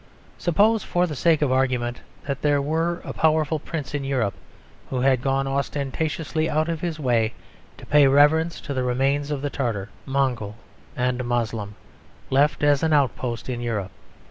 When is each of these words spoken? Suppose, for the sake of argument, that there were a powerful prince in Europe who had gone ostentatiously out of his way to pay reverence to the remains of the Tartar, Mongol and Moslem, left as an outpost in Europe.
Suppose, 0.39 0.81
for 0.83 1.05
the 1.05 1.15
sake 1.15 1.43
of 1.43 1.51
argument, 1.51 2.01
that 2.25 2.41
there 2.41 2.59
were 2.59 3.03
a 3.05 3.13
powerful 3.13 3.59
prince 3.59 3.93
in 3.93 4.03
Europe 4.03 4.33
who 4.89 5.01
had 5.01 5.21
gone 5.21 5.45
ostentatiously 5.45 6.49
out 6.49 6.67
of 6.67 6.81
his 6.81 6.99
way 6.99 7.35
to 7.77 7.85
pay 7.85 8.07
reverence 8.07 8.59
to 8.61 8.73
the 8.73 8.81
remains 8.81 9.29
of 9.29 9.43
the 9.43 9.51
Tartar, 9.51 9.89
Mongol 10.07 10.55
and 10.97 11.23
Moslem, 11.23 11.75
left 12.31 12.63
as 12.63 12.81
an 12.81 12.93
outpost 12.93 13.47
in 13.47 13.61
Europe. 13.61 13.91